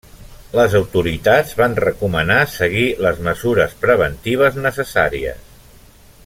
[0.59, 5.47] Les autoritats van recomanar seguir les mesures preventives necessàries.